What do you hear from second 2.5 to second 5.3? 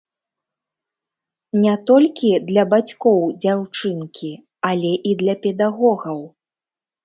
бацькоў дзяўчынкі, але і